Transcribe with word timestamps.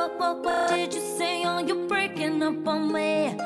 What, 0.00 0.18
what, 0.18 0.44
what 0.44 0.70
did 0.70 0.94
you 0.94 1.02
say? 1.18 1.44
Oh, 1.44 1.58
you're 1.58 1.86
breaking 1.88 2.42
up 2.42 2.66
on 2.66 2.92
me. 2.92 3.36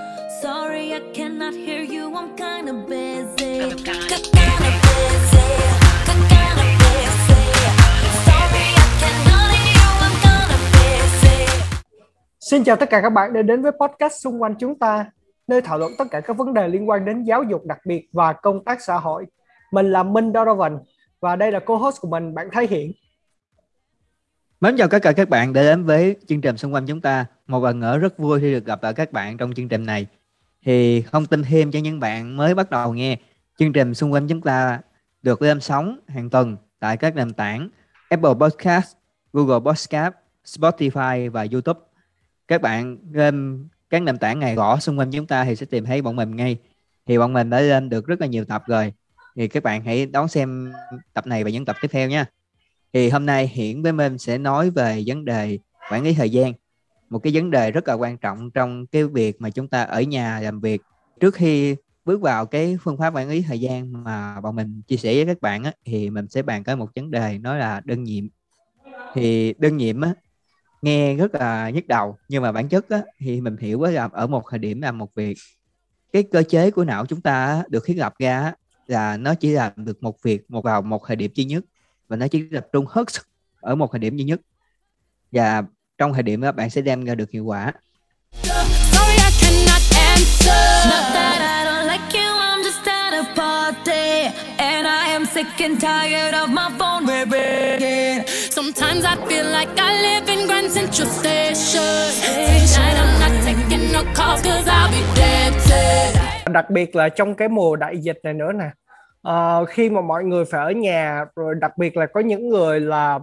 Sorry, 0.43 0.95
I 0.95 1.01
cannot 1.15 1.55
hear 1.55 1.83
you, 1.83 2.15
I'm 2.15 2.37
kinda 2.37 2.73
busy. 2.73 3.75
Kinda 3.83 4.71
busy. 4.87 5.47
Kinda 6.07 6.67
busy. 6.85 7.43
Sorry, 8.27 8.67
I 8.71 8.87
cannot 9.03 9.51
hear 9.51 9.67
you, 9.81 9.89
I'm 10.05 10.15
kinda 10.23 10.57
busy. 10.73 11.37
Xin 12.41 12.65
chào 12.65 12.77
tất 12.77 12.91
cả 12.91 13.01
các 13.01 13.11
bạn 13.11 13.33
đã 13.33 13.43
đến 13.43 13.63
với 13.63 13.73
podcast 13.73 14.23
xung 14.23 14.43
quanh 14.43 14.55
chúng 14.59 14.79
ta, 14.79 15.07
nơi 15.47 15.63
thảo 15.63 15.79
luận 15.79 15.93
tất 15.99 16.05
cả 16.11 16.21
các 16.21 16.37
vấn 16.37 16.55
đề 16.55 16.69
liên 16.69 16.89
quan 16.89 17.05
đến 17.05 17.25
giáo 17.25 17.43
dục 17.43 17.65
đặc 17.65 17.79
biệt 17.87 18.09
và 18.13 18.33
công 18.33 18.65
tác 18.65 18.81
xã 18.81 18.97
hội. 18.97 19.27
Mình 19.73 19.93
là 19.93 20.03
Minh 20.03 20.33
Donovan 20.35 20.79
và 21.21 21.37
đây 21.37 21.53
là 21.53 21.59
co-host 21.59 22.01
của 22.01 22.09
mình, 22.09 22.35
bạn 22.35 22.49
Thái 22.53 22.67
Hiển. 22.67 22.93
Mến 24.65 24.77
chào 24.77 24.89
tất 24.89 24.99
cả 25.03 25.13
các 25.13 25.29
bạn 25.29 25.53
đã 25.53 25.63
đến 25.63 25.85
với 25.85 26.17
chương 26.29 26.41
trình 26.41 26.57
xung 26.57 26.75
quanh 26.75 26.87
chúng 26.87 27.01
ta. 27.01 27.27
Một 27.47 27.65
lần 27.65 27.81
nữa 27.81 27.99
rất 27.99 28.19
vui 28.19 28.41
khi 28.41 28.53
được 28.53 28.65
gặp 28.65 28.83
lại 28.83 28.95
các 28.95 29.13
bạn 29.13 29.37
trong 29.37 29.55
chương 29.55 29.69
trình 29.69 29.87
này. 29.87 30.07
Thì 30.65 31.03
không 31.03 31.27
tin 31.27 31.43
thêm 31.43 31.71
cho 31.71 31.79
những 31.79 32.01
bạn 32.01 32.37
mới 32.37 32.55
bắt 32.55 32.71
đầu 32.71 32.95
nghe, 32.95 33.19
chương 33.59 33.73
trình 33.73 33.95
xung 33.95 34.13
quanh 34.13 34.29
chúng 34.29 34.41
ta 34.41 34.81
được 35.23 35.43
lên 35.43 35.61
sóng 35.61 35.99
hàng 36.09 36.31
tuần 36.31 36.57
tại 36.79 36.97
các 36.97 37.15
nền 37.15 37.33
tảng 37.33 37.69
Apple 38.09 38.35
Podcast, 38.41 38.93
Google 39.33 39.71
Podcast, 39.71 40.15
Spotify 40.45 41.31
và 41.31 41.47
YouTube. 41.53 41.81
Các 42.49 42.63
bạn 42.63 42.99
lên 43.13 43.69
các 43.91 44.03
nền 44.03 44.19
tảng 44.19 44.41
này 44.41 44.55
gõ 44.55 44.81
xung 44.81 44.99
quanh 44.99 45.11
chúng 45.11 45.27
ta 45.27 45.45
thì 45.45 45.57
sẽ 45.57 45.67
tìm 45.67 45.85
thấy 45.85 46.03
bọn 46.03 46.17
mình 46.17 46.37
ngay. 46.37 46.59
Thì 47.07 47.19
bọn 47.19 47.33
mình 47.33 47.51
đã 47.51 47.61
lên 47.61 47.89
được 47.89 48.07
rất 48.07 48.21
là 48.21 48.27
nhiều 48.27 48.45
tập 48.45 48.63
rồi. 48.67 48.93
Thì 49.37 49.49
các 49.49 49.63
bạn 49.63 49.85
hãy 49.85 50.07
đón 50.07 50.29
xem 50.29 50.73
tập 51.13 51.27
này 51.27 51.45
và 51.45 51.51
những 51.51 51.65
tập 51.65 51.77
tiếp 51.83 51.89
theo 51.93 52.09
nha. 52.09 52.27
Thì 52.95 53.09
hôm 53.09 53.27
nay 53.27 53.47
Hiển 53.47 53.83
với 53.83 53.93
Minh 53.93 54.19
sẽ 54.19 54.39
nói 54.39 54.71
về 54.71 55.03
vấn 55.07 55.25
đề 55.25 55.59
quản 55.91 56.03
lý 56.03 56.15
thời 56.15 56.31
gian. 56.31 56.53
Một 57.11 57.19
cái 57.19 57.33
vấn 57.35 57.51
đề 57.51 57.71
rất 57.71 57.89
là 57.89 57.95
quan 57.95 58.19
trọng 58.19 58.51
trong 58.51 58.87
cái 58.87 59.05
việc 59.05 59.41
mà 59.41 59.51
chúng 59.51 59.69
ta 59.69 59.83
ở 59.83 60.03
nhà 60.03 60.41
làm 60.41 60.61
việc. 60.61 60.81
Trước 61.21 61.35
khi 61.35 61.77
bước 62.05 62.21
vào 62.21 62.47
cái 62.47 62.77
phương 62.83 62.99
pháp 62.99 63.17
quản 63.17 63.29
lý 63.29 63.43
thời 63.43 63.61
gian 63.61 64.05
mà 64.05 64.41
bọn 64.41 64.57
mình 64.57 64.83
chia 64.87 64.97
sẻ 64.97 65.15
với 65.15 65.27
các 65.27 65.41
bạn 65.41 65.65
á, 65.65 65.73
thì 65.85 66.11
mình 66.11 66.29
sẽ 66.29 66.43
bàn 66.43 66.65
tới 66.65 66.77
một 66.77 66.91
vấn 66.97 67.11
đề 67.11 67.39
nó 67.39 67.57
là 67.57 67.81
đơn 67.85 68.05
nhiệm. 68.05 68.25
Thì 69.15 69.55
đơn 69.59 69.77
nhiệm 69.77 70.01
á, 70.01 70.15
nghe 70.83 71.17
rất 71.17 71.35
là 71.35 71.71
nhức 71.71 71.87
đầu 71.87 72.17
nhưng 72.29 72.43
mà 72.43 72.53
bản 72.53 72.69
chất 72.69 72.89
á, 72.89 73.03
thì 73.19 73.41
mình 73.41 73.57
hiểu 73.57 73.83
là 73.83 74.09
ở 74.13 74.27
một 74.27 74.43
thời 74.51 74.59
điểm 74.59 74.81
làm 74.81 74.99
một 74.99 75.15
việc 75.15 75.37
cái 76.13 76.23
cơ 76.23 76.43
chế 76.43 76.71
của 76.71 76.85
não 76.85 77.07
chúng 77.07 77.21
ta 77.21 77.47
á, 77.47 77.65
được 77.69 77.87
thiết 77.87 77.97
lập 77.97 78.15
ra 78.19 78.41
á, 78.41 78.55
là 78.87 79.17
nó 79.17 79.35
chỉ 79.35 79.51
làm 79.51 79.73
được 79.77 80.03
một 80.03 80.23
việc 80.23 80.51
một 80.51 80.65
vào 80.65 80.83
một 80.83 81.03
thời 81.07 81.17
điểm 81.17 81.31
duy 81.35 81.45
nhất 81.45 81.65
và 82.09 82.17
nó 82.17 82.29
chỉ 82.29 82.45
tập 82.53 82.67
trung 82.73 82.87
hết 82.89 83.11
sức 83.11 83.29
ở 83.61 83.75
một 83.75 83.89
thời 83.93 83.99
điểm 83.99 84.17
duy 84.17 84.25
nhất 84.25 84.41
và 85.33 85.63
trong 85.99 86.15
thời 86.15 86.23
điểm 86.23 86.41
đó 86.41 86.53
bạn 86.53 86.71
sẽ 86.71 86.81
đem 86.81 87.05
ra 87.05 87.15
được 87.15 87.31
hiệu 87.31 87.45
quả 87.45 87.73
Sorry, 88.43 89.17
I 89.17 89.31
cannot 89.41 89.83
answer. 90.11 90.91
Not 90.91 91.05
that 91.15 91.39
I 91.41 91.65
don't 91.65 91.87
like 91.87 92.09
you, 92.21 92.29
I'm 92.49 92.63
just 92.63 92.87
at 92.87 93.13
a 93.15 93.25
party. 93.35 94.31
And 94.59 94.87
I 94.87 95.13
am 95.13 95.25
sick 95.27 95.47
and 95.61 95.81
tired 95.81 96.35
of 96.35 96.49
my 96.51 96.69
phone 96.79 97.07
ringing. 97.07 98.27
Sometimes 98.51 99.05
I 99.05 99.17
feel 99.29 99.47
like 99.47 99.71
I 99.77 100.03
live 100.03 100.27
in 100.29 100.47
Grand 100.47 100.71
Central 100.75 101.09
Station. 101.09 102.11
Tonight 102.25 102.97
I'm 103.03 103.21
not 103.21 103.33
taking 103.45 103.93
no 103.93 104.03
calls 104.15 104.43
cause 104.43 104.69
I'll 104.69 104.91
be 104.91 105.03
dancing. 105.17 106.21
Đặc 106.53 106.71
biệt 106.71 106.97
là 106.97 107.09
trong 107.09 107.35
cái 107.35 107.49
mùa 107.49 107.77
đại 107.77 107.99
dịch 107.99 108.19
này 108.23 108.35
nữa 108.35 108.53
nè 108.53 108.67
uh, 109.29 109.69
khi 109.69 109.91
mà 109.91 110.01
mọi 110.01 110.25
người 110.25 110.45
phải 110.45 110.65
ở 110.65 110.71
nhà 110.71 111.25
rồi 111.37 111.55
đặc 111.55 111.79
biệt 111.79 111.97
là 111.97 112.07
có 112.07 112.21
những 112.21 112.49
người 112.49 112.81
là 112.81 113.21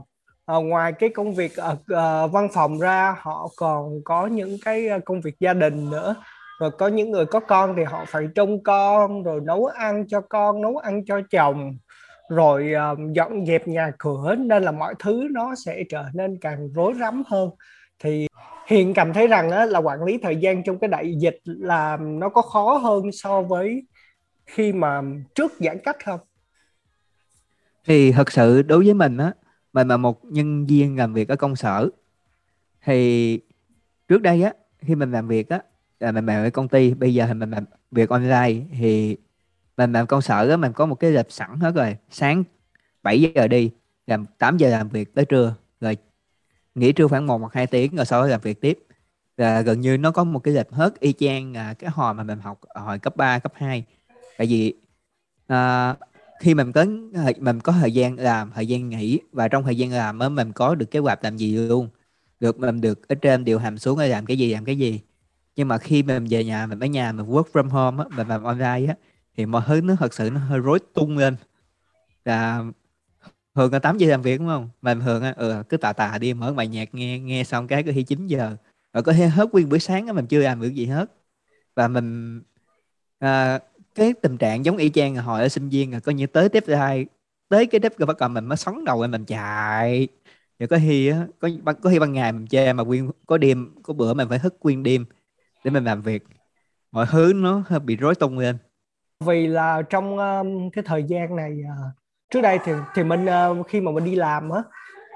uh, 0.58 0.66
ngoài 0.66 0.94
cái 0.94 1.10
công 1.10 1.34
việc 1.34 1.56
ờ, 1.56 1.78
ở 1.88 2.24
uh, 2.24 2.32
văn 2.32 2.48
phòng 2.54 2.80
ra 2.80 3.16
họ 3.20 3.48
còn 3.56 4.04
có 4.04 4.28
những 4.28 4.58
cái 4.66 4.90
công 5.06 5.22
việc 5.22 5.36
gia 5.40 5.54
đình 5.54 5.90
nữa. 5.90 6.16
Rồi 6.60 6.72
có 6.72 6.88
những 6.88 7.12
người 7.12 7.26
có 7.26 7.40
con 7.40 7.74
thì 7.78 7.84
họ 7.84 8.06
phải 8.08 8.28
trông 8.36 8.64
con 8.64 9.24
rồi 9.24 9.42
nấu 9.42 9.66
ăn 9.66 10.08
cho 10.08 10.22
con 10.22 10.62
nấu 10.62 10.78
ăn 10.78 11.06
cho 11.06 11.22
chồng 11.32 11.78
rồi 12.30 12.74
uh, 12.94 13.00
dọn 13.14 13.46
dẹp 13.46 13.68
nhà 13.68 13.92
cửa 13.98 14.36
nên 14.36 14.64
là 14.64 14.72
mọi 14.72 14.94
thứ 15.00 15.28
nó 15.32 15.56
sẽ 15.66 15.84
trở 15.90 16.06
nên 16.14 16.38
càng 16.42 16.70
rối 16.74 16.94
rắm 17.00 17.24
hơn. 17.28 17.50
Thì 18.04 18.28
hiện 18.68 18.94
cảm 18.94 19.14
thấy 19.14 19.28
rằng 19.28 19.52
á, 19.52 19.66
là 19.66 19.80
quản 19.80 20.04
lý 20.04 20.18
thời 20.18 20.36
gian 20.36 20.64
trong 20.64 20.80
cái 20.80 20.88
đại 20.88 21.14
dịch 21.18 21.40
là 21.46 21.98
nó 22.02 22.30
có 22.30 22.42
khó 22.42 22.78
hơn 22.78 23.12
so 23.12 23.42
với 23.42 23.84
khi 24.54 24.74
mà 24.74 25.02
trước 25.36 25.54
giãn 25.60 25.78
cách 25.84 25.98
không? 26.06 26.20
Thì 27.86 28.12
thật 28.12 28.32
sự 28.32 28.62
đối 28.62 28.84
với 28.84 28.94
mình 28.94 29.18
á 29.18 29.34
mình 29.74 29.88
là 29.88 29.98
một 29.98 30.26
nhân 30.26 30.66
viên 30.66 30.98
làm 30.98 31.14
việc 31.14 31.28
ở 31.28 31.36
công 31.36 31.56
sở. 31.56 31.90
Thì 32.84 33.40
trước 34.08 34.22
đây 34.22 34.44
á 34.44 34.54
khi 34.80 34.96
mình 34.96 35.12
làm 35.12 35.28
việc 35.28 35.50
á 35.50 35.62
là 36.00 36.12
mình 36.12 36.26
làm 36.26 36.44
ở 36.44 36.50
công 36.50 36.68
ty 36.68 36.94
bây 36.94 37.14
giờ 37.14 37.26
thì 37.28 37.34
mình 37.34 37.52
làm 37.52 37.66
việc 37.92 38.10
online. 38.10 38.66
Thì 38.80 39.18
mình 39.78 39.92
làm 39.92 40.08
công 40.08 40.22
sở 40.22 40.50
á 40.50 40.58
mình 40.58 40.74
có 40.74 40.86
một 40.86 40.96
cái 40.96 41.12
lịch 41.12 41.32
sẵn 41.32 41.60
hết 41.60 41.72
rồi. 41.76 41.98
Sáng 42.10 42.44
7 43.04 43.22
giờ 43.22 43.48
đi 43.48 43.72
làm 44.08 44.26
8 44.38 44.58
giờ 44.58 44.70
làm 44.70 44.90
việc 44.90 45.16
tới 45.16 45.26
trưa. 45.26 45.56
Rồi 45.82 45.98
nghỉ 46.76 46.92
trưa 46.92 47.08
khoảng 47.08 47.28
1 47.28 47.38
hoặc 47.38 47.54
2 47.54 47.68
tiếng 47.68 47.96
rồi 47.96 48.06
sau 48.06 48.22
đó 48.22 48.28
làm 48.28 48.42
việc 48.42 48.62
tiếp. 48.62 48.80
Là 49.38 49.62
gần 49.62 49.82
như 49.82 49.98
nó 49.98 50.12
có 50.12 50.24
một 50.24 50.40
cái 50.40 50.54
lịch 50.54 50.70
hết 50.72 51.00
y 51.00 51.14
chang 51.14 51.58
à, 51.58 51.74
cái 51.80 51.90
hồi 51.90 52.14
mà 52.14 52.24
mình 52.24 52.40
học 52.40 52.60
hồi 52.76 53.00
cấp 53.00 53.16
3, 53.16 53.40
cấp 53.40 53.54
2 53.56 53.86
tại 54.42 54.48
vì 54.48 54.74
à, 55.48 55.96
khi 56.40 56.54
mình 56.54 56.72
có 56.72 56.86
à, 57.16 57.32
mình 57.40 57.60
có 57.60 57.72
thời 57.72 57.92
gian 57.94 58.20
làm 58.20 58.52
thời 58.56 58.68
gian 58.68 58.90
nghỉ 58.90 59.20
và 59.32 59.48
trong 59.48 59.64
thời 59.64 59.78
gian 59.78 59.92
làm 59.92 60.18
mới 60.18 60.30
mình 60.30 60.52
có 60.54 60.76
được 60.76 60.92
kế 60.92 61.00
hoạch 61.00 61.24
làm 61.24 61.38
gì 61.38 61.56
luôn. 61.56 61.90
Được 62.40 62.60
mình 62.60 62.82
được 62.82 63.08
ở 63.08 63.16
trên 63.16 63.44
điều 63.46 63.60
hàm 63.60 63.78
xuống 63.78 64.00
để 64.00 64.08
làm 64.08 64.26
cái 64.26 64.38
gì 64.38 64.54
làm 64.54 64.66
cái 64.66 64.78
gì. 64.78 65.02
Nhưng 65.56 65.68
mà 65.68 65.78
khi 65.78 66.04
mình 66.04 66.26
về 66.30 66.44
nhà 66.44 66.68
mình 66.68 66.80
ở 66.80 66.88
nhà 66.88 67.12
mình 67.12 67.26
work 67.26 67.44
from 67.54 67.70
home 67.70 68.04
á 68.04 68.18
mình 68.18 68.28
làm 68.28 68.44
online 68.44 68.86
á 68.88 68.96
thì 69.38 69.46
mọi 69.46 69.62
thứ 69.68 69.82
nó 69.82 69.96
thật 70.00 70.14
sự 70.14 70.30
nó 70.30 70.40
hơi 70.40 70.60
rối 70.60 70.80
tung 70.94 71.18
lên. 71.18 71.36
Là 72.26 72.64
thường 73.56 73.74
là 73.74 73.80
8 73.80 73.98
giờ 73.98 74.08
làm 74.08 74.22
việc 74.22 74.38
đúng 74.40 74.48
không? 74.48 74.70
Mình 74.82 75.00
thường 75.00 75.24
á 75.24 75.34
ừ, 75.38 75.64
cứ 75.70 75.78
tà 75.78 75.94
tà 75.94 76.18
đi 76.18 76.34
mở 76.34 76.54
bài 76.54 76.68
nhạc 76.68 76.96
nghe 76.96 77.20
nghe 77.20 77.44
xong 77.44 77.68
cái 77.68 77.84
có 77.84 77.92
khi 77.96 78.04
9 78.04 78.28
giờ. 78.28 78.58
Rồi 78.94 79.04
có 79.04 79.14
thể 79.14 79.28
hết 79.28 79.54
nguyên 79.54 79.70
buổi 79.70 79.80
sáng 79.80 80.08
á 80.08 80.14
mình 80.14 80.28
chưa 80.28 80.42
làm 80.42 80.62
được 80.62 80.74
gì 80.74 80.86
hết. 80.86 81.12
Và 81.76 81.88
mình 81.88 82.42
à, 83.20 83.60
cái 83.96 84.14
tình 84.14 84.38
trạng 84.38 84.66
giống 84.66 84.78
y 84.78 84.90
chang 84.90 85.16
hồi 85.16 85.42
ở 85.42 85.50
sinh 85.50 85.70
viên 85.70 85.94
là 85.94 86.00
coi 86.00 86.16
như 86.16 86.28
tới 86.28 86.50
tiếp 86.50 86.64
hai 86.68 87.06
tới 87.50 87.66
cái 87.66 87.80
đếp 87.80 87.94
bắt 88.08 88.18
đầu 88.20 88.30
mình 88.30 88.46
mới 88.46 88.58
sóng 88.58 88.86
đầu 88.86 89.08
mình 89.08 89.26
chạy. 89.26 90.08
Rồi 90.60 90.68
có 90.68 90.78
khi 90.82 91.08
á 91.08 91.28
có 91.40 91.50
có 91.82 91.90
khi 91.90 92.00
ban 92.00 92.14
ngày 92.14 92.32
mình 92.32 92.48
chơi 92.48 92.74
mà 92.74 92.84
quyên 92.84 93.10
có 93.26 93.38
đêm 93.38 93.76
có 93.84 93.94
bữa 93.94 94.14
mình 94.14 94.30
phải 94.30 94.40
thức 94.40 94.60
quyên 94.60 94.84
đêm 94.84 95.06
để 95.64 95.72
mình 95.72 95.84
làm 95.84 96.02
việc. 96.02 96.24
Mọi 96.92 97.06
thứ 97.12 97.34
nó 97.36 97.64
hơi 97.68 97.80
bị 97.80 97.96
rối 97.96 98.16
tung 98.16 98.40
lên. 98.40 98.58
Vì 99.26 99.48
là 99.48 99.82
trong 99.82 100.18
um, 100.18 100.70
cái 100.70 100.84
thời 100.88 101.04
gian 101.04 101.36
này 101.36 101.52
uh, 101.52 101.96
trước 102.30 102.42
đây 102.42 102.60
thì 102.64 102.72
thì 102.96 103.04
mình 103.04 103.26
uh, 103.60 103.68
khi 103.68 103.82
mà 103.82 103.92
mình 103.92 104.04
đi 104.04 104.16
làm 104.16 104.50
á 104.50 104.64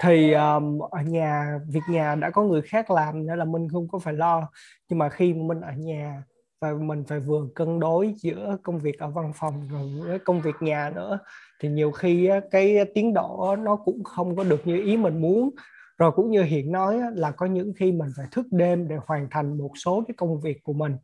thì 0.02 0.34
um, 0.34 0.80
ở 0.80 1.02
nhà 1.02 1.60
việc 1.68 1.82
nhà 1.90 2.16
đã 2.16 2.30
có 2.30 2.44
người 2.44 2.62
khác 2.62 2.92
làm 2.92 3.28
nên 3.28 3.40
là 3.40 3.46
mình 3.46 3.68
không 3.72 3.88
có 3.88 4.00
phải 4.00 4.14
lo. 4.14 4.50
Nhưng 4.90 5.00
mà 5.00 5.10
khi 5.10 5.34
mà 5.34 5.44
mình 5.48 5.62
ở 5.62 5.72
nhà 5.72 6.24
và 6.62 6.74
mình 6.74 7.04
phải 7.08 7.20
vừa 7.20 7.48
cân 7.56 7.80
đối 7.80 8.14
giữa 8.18 8.58
công 8.64 8.80
việc 8.80 9.00
ở 9.00 9.10
văn 9.10 9.32
phòng 9.36 9.68
rồi 9.72 9.92
với 10.08 10.20
công 10.20 10.42
việc 10.42 10.56
nhà 10.60 10.92
nữa. 10.96 11.20
Thì 11.60 11.70
nhiều 11.70 11.92
khi 11.92 12.30
cái 12.52 12.86
tiến 12.96 13.14
độ 13.14 13.56
nó 13.60 13.76
cũng 13.76 14.04
không 14.04 14.36
có 14.36 14.44
được 14.44 14.68
như 14.68 14.84
ý 14.84 14.98
mình 14.98 15.22
muốn. 15.22 15.50
Rồi 15.98 16.12
cũng 16.12 16.32
như 16.32 16.44
hiện 16.44 16.72
nói 16.72 17.00
là 17.14 17.32
có 17.32 17.46
những 17.46 17.74
khi 17.78 17.92
mình 17.92 18.10
phải 18.18 18.26
thức 18.32 18.46
đêm 18.52 18.88
để 18.88 18.96
hoàn 19.08 19.28
thành 19.32 19.58
một 19.58 19.72
số 19.76 20.04
cái 20.08 20.16
công 20.18 20.42
việc 20.42 20.64
của 20.64 20.74
mình 20.74 20.98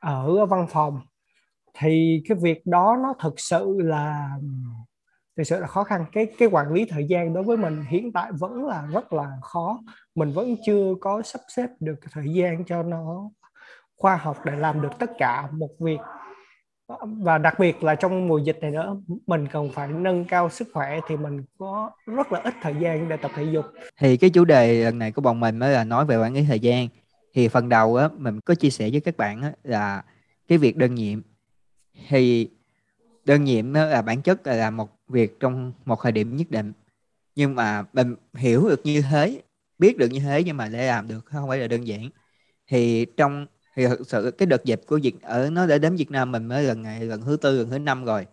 ở 0.00 0.46
văn 0.46 0.66
phòng. 0.70 1.00
Thì 1.78 2.22
cái 2.28 2.38
việc 2.40 2.66
đó 2.66 2.96
nó 3.02 3.14
thực 3.22 3.40
sự 3.40 3.80
là, 3.80 4.30
thực 5.36 5.44
sự 5.44 5.60
là 5.60 5.66
khó 5.66 5.84
khăn. 5.84 6.04
Cái 6.12 6.26
cái 6.38 6.48
quản 6.48 6.72
lý 6.72 6.84
thời 6.84 7.06
gian 7.08 7.34
đối 7.34 7.44
với 7.44 7.56
mình 7.56 7.84
hiện 7.88 8.12
tại 8.12 8.30
vẫn 8.38 8.64
là 8.64 8.88
rất 8.92 9.12
là 9.12 9.30
khó. 9.42 9.80
Mình 10.14 10.32
vẫn 10.32 10.56
chưa 10.66 10.94
có 11.00 11.22
sắp 11.22 11.40
xếp 11.56 11.68
được 11.80 11.94
cái 12.00 12.08
thời 12.12 12.34
gian 12.34 12.64
cho 12.64 12.82
nó 12.82 13.30
khoa 13.98 14.16
học 14.16 14.44
để 14.44 14.56
làm 14.56 14.82
được 14.82 14.98
tất 14.98 15.10
cả 15.18 15.48
một 15.52 15.70
việc. 15.78 15.98
Và 17.02 17.38
đặc 17.38 17.58
biệt 17.58 17.82
là 17.82 17.94
trong 17.94 18.28
mùa 18.28 18.38
dịch 18.38 18.58
này 18.60 18.70
nữa 18.70 18.96
mình 19.26 19.46
cần 19.52 19.70
phải 19.72 19.88
nâng 19.88 20.24
cao 20.24 20.50
sức 20.50 20.68
khỏe 20.72 21.00
thì 21.08 21.16
mình 21.16 21.44
có 21.58 21.90
rất 22.06 22.32
là 22.32 22.40
ít 22.40 22.54
thời 22.62 22.74
gian 22.80 23.08
để 23.08 23.16
tập 23.16 23.30
thể 23.34 23.44
dục. 23.44 23.64
Thì 23.98 24.16
cái 24.16 24.30
chủ 24.30 24.44
đề 24.44 24.84
lần 24.84 24.98
này 24.98 25.12
của 25.12 25.22
bọn 25.22 25.40
mình 25.40 25.58
mới 25.58 25.72
là 25.72 25.84
nói 25.84 26.06
về 26.06 26.16
quản 26.16 26.34
lý 26.34 26.44
thời 26.48 26.60
gian. 26.60 26.88
Thì 27.34 27.48
phần 27.48 27.68
đầu 27.68 27.96
á 27.96 28.08
mình 28.16 28.40
có 28.40 28.54
chia 28.54 28.70
sẻ 28.70 28.88
với 28.90 29.00
các 29.00 29.16
bạn 29.16 29.42
á, 29.42 29.52
là 29.62 30.04
cái 30.48 30.58
việc 30.58 30.76
đơn 30.76 30.94
nhiệm. 30.94 31.20
Thì 32.08 32.50
đơn 33.24 33.44
nhiệm 33.44 33.72
nó 33.72 33.84
là 33.84 34.02
bản 34.02 34.22
chất 34.22 34.46
là 34.46 34.70
một 34.70 34.88
việc 35.08 35.40
trong 35.40 35.72
một 35.84 35.98
thời 36.02 36.12
điểm 36.12 36.36
nhất 36.36 36.50
định. 36.50 36.72
Nhưng 37.34 37.54
mà 37.54 37.84
mình 37.92 38.14
hiểu 38.34 38.68
được 38.68 38.80
như 38.84 39.02
thế 39.10 39.42
biết 39.78 39.98
được 39.98 40.08
như 40.10 40.20
thế 40.20 40.42
nhưng 40.44 40.56
mà 40.56 40.68
để 40.68 40.86
làm 40.86 41.08
được 41.08 41.26
không 41.26 41.48
phải 41.48 41.58
là 41.58 41.66
đơn 41.66 41.86
giản. 41.86 42.08
Thì 42.68 43.06
trong 43.16 43.46
thì 43.78 43.86
thực 43.86 44.08
sự 44.08 44.30
cái 44.38 44.46
đợt 44.46 44.64
dịch 44.64 44.80
của 44.86 44.98
Việt, 45.02 45.22
ở, 45.22 45.50
nó 45.50 45.66
đã 45.66 45.78
đến 45.78 45.96
Việt 45.96 46.10
Nam 46.10 46.32
mình 46.32 46.46
mới 46.46 46.66
gần 46.66 46.82
ngày 46.82 47.06
gần 47.06 47.22
thứ 47.22 47.36
tư 47.36 47.58
gần 47.58 47.70
thứ 47.70 47.78
năm 47.78 48.04
rồi. 48.04 48.26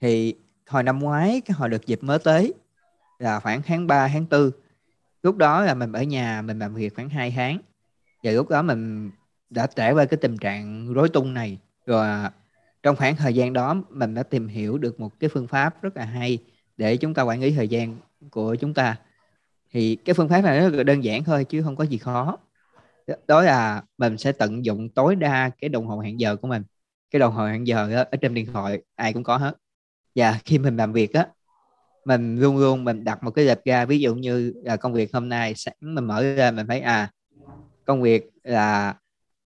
Thì 0.00 0.34
hồi 0.66 0.82
năm 0.82 0.98
ngoái, 0.98 1.40
cái 1.44 1.54
hồi 1.54 1.68
đợt 1.68 1.86
dịch 1.86 1.98
mới 2.02 2.18
tới 2.18 2.54
là 3.18 3.40
khoảng 3.40 3.62
tháng 3.62 3.86
3 3.86 4.08
tháng 4.08 4.26
4 4.30 4.50
lúc 5.22 5.36
đó 5.36 5.62
là 5.62 5.74
mình 5.74 5.92
ở 5.92 6.02
nhà, 6.02 6.42
mình 6.42 6.58
làm 6.58 6.74
việc 6.74 6.94
khoảng 6.94 7.08
2 7.08 7.30
tháng. 7.30 7.58
Và 8.22 8.30
lúc 8.30 8.48
đó 8.48 8.62
mình 8.62 9.10
đã 9.50 9.66
trải 9.66 9.92
qua 9.92 10.04
cái 10.04 10.18
tình 10.18 10.38
trạng 10.38 10.92
rối 10.92 11.08
tung 11.08 11.34
này. 11.34 11.58
Rồi 11.86 12.06
à, 12.06 12.32
trong 12.82 12.96
khoảng 12.96 13.16
thời 13.16 13.34
gian 13.34 13.52
đó, 13.52 13.82
mình 13.90 14.14
đã 14.14 14.22
tìm 14.22 14.48
hiểu 14.48 14.78
được 14.78 15.00
một 15.00 15.20
cái 15.20 15.30
phương 15.32 15.46
pháp 15.46 15.82
rất 15.82 15.96
là 15.96 16.04
hay 16.04 16.38
để 16.76 16.96
chúng 16.96 17.14
ta 17.14 17.22
quản 17.22 17.40
lý 17.40 17.50
thời 17.50 17.68
gian 17.68 17.96
của 18.30 18.54
chúng 18.54 18.74
ta. 18.74 18.96
Thì 19.70 19.96
cái 19.96 20.14
phương 20.14 20.28
pháp 20.28 20.40
này 20.40 20.60
rất 20.60 20.72
là 20.72 20.82
đơn 20.82 21.04
giản 21.04 21.24
thôi, 21.24 21.44
chứ 21.44 21.62
không 21.62 21.76
có 21.76 21.84
gì 21.84 21.98
khó 21.98 22.38
đó 23.26 23.42
là 23.42 23.82
mình 23.98 24.18
sẽ 24.18 24.32
tận 24.32 24.64
dụng 24.64 24.88
tối 24.88 25.16
đa 25.16 25.50
cái 25.60 25.68
đồng 25.68 25.86
hồ 25.86 26.00
hẹn 26.00 26.20
giờ 26.20 26.36
của 26.36 26.48
mình. 26.48 26.62
Cái 27.10 27.20
đồng 27.20 27.32
hồ 27.32 27.46
hẹn 27.46 27.66
giờ 27.66 27.90
đó, 27.90 28.04
ở 28.10 28.16
trên 28.20 28.34
điện 28.34 28.46
thoại 28.52 28.82
ai 28.94 29.12
cũng 29.12 29.22
có 29.22 29.36
hết. 29.36 29.56
Và 30.14 30.38
khi 30.44 30.58
mình 30.58 30.76
làm 30.76 30.92
việc 30.92 31.12
á 31.12 31.28
mình 32.04 32.40
luôn 32.40 32.58
luôn 32.58 32.84
mình 32.84 33.04
đặt 33.04 33.22
một 33.22 33.30
cái 33.30 33.44
lịch 33.44 33.64
ra. 33.64 33.84
Ví 33.84 33.98
dụ 33.98 34.14
như 34.14 34.52
là 34.64 34.76
công 34.76 34.92
việc 34.92 35.14
hôm 35.14 35.28
nay 35.28 35.54
sáng 35.56 35.74
mình 35.80 36.04
mở 36.04 36.22
ra 36.22 36.50
mình 36.50 36.66
thấy 36.66 36.80
à 36.80 37.12
công 37.84 38.02
việc 38.02 38.30
là 38.42 38.94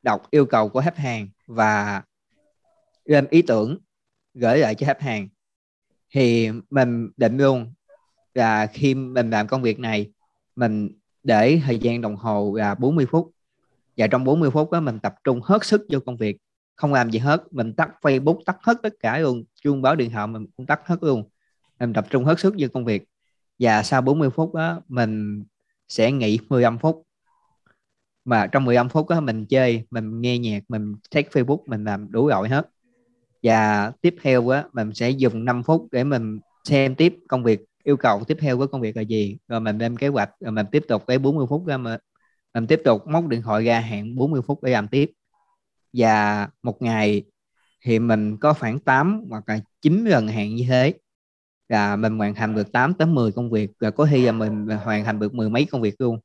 đọc 0.02 0.22
yêu 0.32 0.46
cầu 0.46 0.70
của 0.70 0.82
khách 0.82 0.98
hàng 0.98 1.28
và 1.48 2.04
lên 3.06 3.28
ý 3.30 3.42
tưởng 3.42 3.78
gửi 4.34 4.58
lại 4.58 4.76
cho 4.76 4.88
khách 4.88 5.02
hàng 5.02 5.28
thì 6.14 6.50
mình 6.70 7.10
định 7.18 7.38
luôn 7.38 7.74
là 8.34 8.66
khi 8.66 8.94
mình 8.94 9.30
làm 9.30 9.48
công 9.48 9.62
việc 9.62 9.80
này 9.80 10.12
mình 10.56 10.90
để 11.24 11.62
thời 11.66 11.80
gian 11.80 12.02
đồng 12.02 12.16
hồ 12.16 12.56
là 12.56 12.76
40 12.76 13.06
phút 13.12 13.32
và 13.98 14.08
trong 14.08 14.24
40 14.24 14.52
phút 14.52 14.72
đó, 14.72 14.80
mình 14.80 15.00
tập 15.00 15.16
trung 15.24 15.42
hết 15.44 15.66
sức 15.66 15.86
vô 15.90 16.00
công 16.06 16.18
việc. 16.18 16.38
Không 16.76 16.94
làm 16.94 17.12
gì 17.12 17.20
hết, 17.20 17.44
mình 17.52 17.74
tắt 17.74 17.90
Facebook, 18.02 18.42
tắt 18.46 18.58
hết 18.62 18.78
tất 18.84 18.94
cả 19.00 19.18
luôn. 19.20 19.44
Chuông 19.62 19.82
báo 19.82 19.96
điện 19.96 20.12
thoại 20.12 20.28
mình 20.28 20.46
cũng 20.58 20.66
tắt 20.66 20.82
hết 20.86 21.04
luôn. 21.04 21.24
Mình 21.80 21.94
tập 21.94 22.06
trung 22.10 22.26
hết 22.26 22.40
sức 22.40 22.56
vô 22.58 22.68
công 22.74 22.86
việc. 22.86 23.04
Và 23.60 23.84
sau 23.84 24.02
40 24.02 24.30
phút 24.30 24.54
đó, 24.54 24.82
mình 24.88 25.44
sẽ 25.88 26.12
nghỉ 26.12 26.40
15 26.50 26.78
phút. 26.78 27.04
Mà 28.26 28.48
trong 28.48 28.66
15 28.66 28.90
phút 28.90 29.10
đó, 29.10 29.20
mình 29.20 29.46
chơi, 29.46 29.86
mình 29.92 30.22
nghe 30.22 30.38
nhạc, 30.38 30.64
mình 30.68 30.96
check 31.10 31.32
Facebook, 31.32 31.64
mình 31.66 31.84
làm 31.84 32.12
đủ 32.12 32.28
loại 32.28 32.50
hết. 32.50 32.70
Và 33.44 33.92
tiếp 34.02 34.16
theo 34.22 34.50
á 34.50 34.64
mình 34.74 34.94
sẽ 34.94 35.10
dùng 35.10 35.46
5 35.46 35.64
phút 35.64 35.88
để 35.92 36.04
mình 36.04 36.40
xem 36.64 36.96
tiếp 36.96 37.16
công 37.28 37.44
việc, 37.44 37.62
yêu 37.84 37.98
cầu 37.98 38.24
tiếp 38.24 38.38
theo 38.40 38.58
của 38.58 38.68
công 38.68 38.82
việc 38.82 38.98
là 38.98 39.02
gì. 39.02 39.38
Rồi 39.48 39.60
mình 39.60 39.78
lên 39.78 39.98
kế 39.98 40.08
hoạch, 40.08 40.30
rồi 40.40 40.52
mình 40.52 40.66
tiếp 40.72 40.84
tục 40.88 41.04
cái 41.08 41.20
40 41.20 41.46
phút 41.50 41.66
ra 41.66 41.78
mà 41.78 41.98
mình 42.54 42.68
tiếp 42.68 42.82
tục 42.86 43.08
móc 43.08 43.28
điện 43.28 43.42
thoại 43.42 43.66
ra 43.66 43.80
hẹn 43.80 44.16
40 44.16 44.42
phút 44.48 44.64
để 44.64 44.72
làm 44.72 44.88
tiếp. 44.88 45.12
Và 45.94 46.48
một 46.64 46.82
ngày 46.82 47.24
thì 47.82 48.00
mình 48.00 48.38
có 48.38 48.54
khoảng 48.54 48.80
8 48.80 49.26
hoặc 49.30 49.44
là 49.48 49.60
9 49.82 50.06
lần 50.06 50.28
hẹn 50.28 50.56
như 50.56 50.66
thế. 50.70 50.94
Là 51.70 51.96
mình 51.96 52.18
hoàn 52.18 52.36
thành 52.36 52.56
được 52.56 52.72
8 52.72 52.94
tới 52.94 53.08
10 53.08 53.32
công 53.32 53.52
việc. 53.52 53.72
Và 53.80 53.92
có 53.92 54.08
khi 54.12 54.26
là 54.26 54.32
mình 54.32 54.68
hoàn 54.68 55.06
thành 55.06 55.20
được 55.20 55.34
mười 55.34 55.50
mấy 55.50 55.66
công 55.66 55.82
việc 55.82 56.02
luôn. 56.02 56.20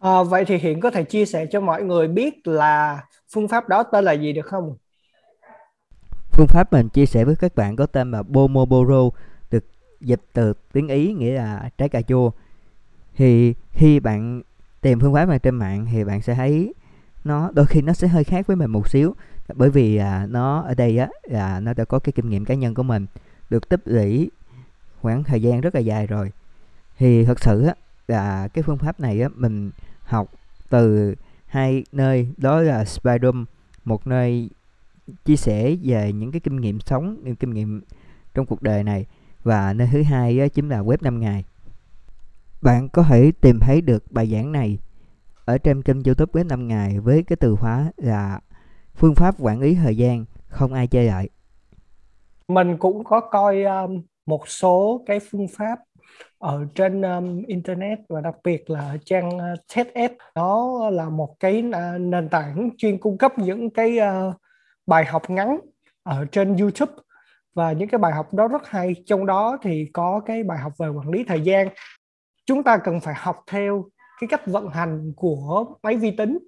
À, 0.00 0.22
vậy 0.22 0.44
thì 0.44 0.56
hiện 0.56 0.80
có 0.80 0.90
thể 0.90 1.04
chia 1.04 1.26
sẻ 1.26 1.46
cho 1.50 1.60
mọi 1.60 1.82
người 1.82 2.08
biết 2.08 2.46
là 2.46 3.04
phương 3.32 3.48
pháp 3.48 3.68
đó 3.68 3.82
tên 3.82 4.04
là 4.04 4.12
gì 4.12 4.32
được 4.32 4.46
không? 4.46 4.76
Phương 6.32 6.46
pháp 6.46 6.72
mình 6.72 6.88
chia 6.88 7.06
sẻ 7.06 7.24
với 7.24 7.36
các 7.36 7.54
bạn 7.54 7.76
có 7.76 7.86
tên 7.86 8.10
là 8.10 8.22
Pomodoro 8.22 9.16
được 9.50 9.64
dịch 10.00 10.20
từ 10.32 10.52
tiếng 10.72 10.88
Ý 10.88 11.12
nghĩa 11.12 11.34
là 11.34 11.70
trái 11.78 11.88
cà 11.88 12.02
chua 12.02 12.30
thì 13.20 13.54
khi 13.72 14.00
bạn 14.00 14.42
tìm 14.80 15.00
phương 15.00 15.14
pháp 15.14 15.28
này 15.28 15.38
trên 15.38 15.54
mạng 15.54 15.86
thì 15.92 16.04
bạn 16.04 16.22
sẽ 16.22 16.34
thấy 16.34 16.74
nó 17.24 17.50
đôi 17.54 17.66
khi 17.66 17.82
nó 17.82 17.92
sẽ 17.92 18.08
hơi 18.08 18.24
khác 18.24 18.46
với 18.46 18.56
mình 18.56 18.70
một 18.70 18.88
xíu. 18.88 19.14
Bởi 19.54 19.70
vì 19.70 19.96
à, 19.96 20.26
nó 20.30 20.60
ở 20.60 20.74
đây 20.74 20.98
á 20.98 21.08
là 21.22 21.60
nó 21.60 21.74
đã 21.74 21.84
có 21.84 21.98
cái 21.98 22.12
kinh 22.12 22.30
nghiệm 22.30 22.44
cá 22.44 22.54
nhân 22.54 22.74
của 22.74 22.82
mình 22.82 23.06
được 23.50 23.68
tích 23.68 23.80
lũy 23.84 24.30
khoảng 25.00 25.24
thời 25.24 25.42
gian 25.42 25.60
rất 25.60 25.74
là 25.74 25.80
dài 25.80 26.06
rồi. 26.06 26.32
Thì 26.98 27.24
thật 27.24 27.40
sự 27.40 27.66
á 27.66 27.74
là 28.08 28.48
cái 28.48 28.62
phương 28.62 28.78
pháp 28.78 29.00
này 29.00 29.22
á 29.22 29.28
mình 29.34 29.70
học 30.02 30.28
từ 30.70 31.14
hai 31.46 31.84
nơi 31.92 32.28
đó 32.36 32.60
là 32.60 32.84
Spydom 32.84 33.44
một 33.84 34.06
nơi 34.06 34.50
chia 35.24 35.36
sẻ 35.36 35.76
về 35.82 36.12
những 36.12 36.32
cái 36.32 36.40
kinh 36.40 36.56
nghiệm 36.56 36.80
sống 36.80 37.16
những 37.24 37.36
kinh 37.36 37.54
nghiệm 37.54 37.82
trong 38.34 38.46
cuộc 38.46 38.62
đời 38.62 38.84
này. 38.84 39.06
Và 39.44 39.72
nơi 39.72 39.88
thứ 39.92 40.02
hai 40.02 40.40
á, 40.40 40.48
chính 40.48 40.68
là 40.68 40.80
web 40.80 40.96
5 41.00 41.20
ngày 41.20 41.44
bạn 42.62 42.88
có 42.88 43.02
thể 43.02 43.32
tìm 43.40 43.60
thấy 43.60 43.80
được 43.80 44.04
bài 44.10 44.26
giảng 44.26 44.52
này 44.52 44.78
ở 45.44 45.58
trên 45.58 45.82
kênh 45.82 46.02
youtube 46.02 46.40
web 46.40 46.46
5 46.46 46.68
ngày 46.68 47.00
với 47.00 47.22
cái 47.22 47.36
từ 47.36 47.56
khóa 47.56 47.92
là 47.96 48.40
phương 48.94 49.14
pháp 49.14 49.34
quản 49.38 49.60
lý 49.60 49.74
thời 49.74 49.96
gian 49.96 50.24
không 50.48 50.72
ai 50.72 50.86
chơi 50.86 51.04
lại. 51.04 51.28
Mình 52.48 52.76
cũng 52.78 53.04
có 53.04 53.20
coi 53.20 53.62
um, 53.62 54.02
một 54.26 54.48
số 54.48 55.02
cái 55.06 55.20
phương 55.30 55.46
pháp 55.48 55.78
ở 56.38 56.66
trên 56.74 57.02
um, 57.02 57.42
internet 57.42 57.98
và 58.08 58.20
đặc 58.20 58.34
biệt 58.44 58.70
là 58.70 58.96
trang 59.04 59.28
uh, 59.36 59.42
TEDx 59.74 60.12
đó 60.34 60.80
là 60.92 61.08
một 61.08 61.36
cái 61.40 61.64
uh, 61.68 62.00
nền 62.00 62.28
tảng 62.28 62.70
chuyên 62.78 62.98
cung 62.98 63.18
cấp 63.18 63.38
những 63.38 63.70
cái 63.70 63.98
uh, 63.98 64.34
bài 64.86 65.04
học 65.04 65.30
ngắn 65.30 65.58
ở 66.02 66.24
trên 66.32 66.56
YouTube. 66.56 66.92
Và 67.54 67.72
những 67.72 67.88
cái 67.88 67.98
bài 67.98 68.12
học 68.12 68.34
đó 68.34 68.48
rất 68.48 68.68
hay. 68.68 68.94
Trong 69.06 69.26
đó 69.26 69.58
thì 69.62 69.86
có 69.92 70.20
cái 70.26 70.42
bài 70.42 70.58
học 70.58 70.72
về 70.78 70.88
quản 70.88 71.10
lý 71.10 71.24
thời 71.24 71.40
gian 71.40 71.68
chúng 72.50 72.62
ta 72.62 72.76
cần 72.76 73.00
phải 73.00 73.14
học 73.16 73.44
theo 73.46 73.84
cái 74.20 74.28
cách 74.28 74.46
vận 74.46 74.68
hành 74.68 75.12
của 75.16 75.66
máy 75.82 75.96
vi 75.96 76.10
tính. 76.10 76.38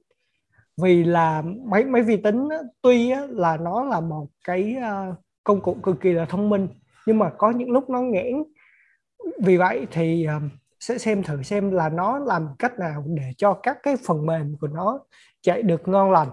Vì 0.82 1.04
là 1.04 1.42
máy 1.64 1.84
máy 1.84 2.02
vi 2.02 2.16
tính 2.16 2.48
tuy 2.82 3.12
là 3.28 3.56
nó 3.56 3.84
là 3.84 4.00
một 4.00 4.26
cái 4.44 4.76
à, 4.82 5.06
công 5.44 5.60
cụ 5.60 5.76
cực 5.82 6.00
kỳ 6.00 6.12
là 6.12 6.24
thông 6.24 6.50
minh 6.50 6.68
nhưng 7.06 7.18
mà 7.18 7.30
có 7.38 7.50
những 7.50 7.70
lúc 7.70 7.90
nó 7.90 8.00
nghẽn. 8.00 8.42
Vì 9.42 9.56
vậy 9.56 9.86
thì 9.90 10.24
à, 10.24 10.40
sẽ 10.80 10.98
xem 10.98 11.22
thử 11.22 11.42
xem 11.42 11.70
là 11.70 11.88
nó 11.88 12.18
làm 12.18 12.48
cách 12.58 12.78
nào 12.78 13.04
để 13.06 13.32
cho 13.36 13.54
các 13.62 13.78
cái 13.82 13.96
phần 14.06 14.26
mềm 14.26 14.56
của 14.60 14.66
nó 14.66 15.00
chạy 15.42 15.62
được 15.62 15.88
ngon 15.88 16.10
lành. 16.12 16.28